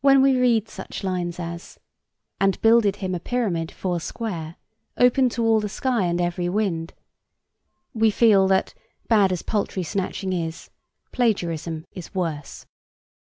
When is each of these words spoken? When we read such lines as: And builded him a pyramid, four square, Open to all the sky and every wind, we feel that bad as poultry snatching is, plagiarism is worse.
When 0.00 0.22
we 0.22 0.38
read 0.38 0.68
such 0.68 1.02
lines 1.02 1.40
as: 1.40 1.80
And 2.40 2.60
builded 2.62 2.94
him 3.02 3.16
a 3.16 3.18
pyramid, 3.18 3.72
four 3.72 3.98
square, 3.98 4.54
Open 4.96 5.28
to 5.30 5.42
all 5.44 5.58
the 5.58 5.68
sky 5.68 6.04
and 6.04 6.20
every 6.20 6.48
wind, 6.48 6.94
we 7.92 8.12
feel 8.12 8.46
that 8.46 8.74
bad 9.08 9.32
as 9.32 9.42
poultry 9.42 9.82
snatching 9.82 10.32
is, 10.32 10.70
plagiarism 11.10 11.84
is 11.90 12.14
worse. 12.14 12.64